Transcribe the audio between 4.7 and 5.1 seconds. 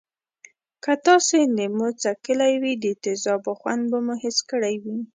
وی.